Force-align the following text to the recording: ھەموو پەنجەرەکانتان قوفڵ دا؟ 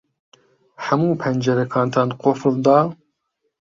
ھەموو 0.85 1.19
پەنجەرەکانتان 1.21 2.09
قوفڵ 2.21 2.55
دا؟ 2.65 2.77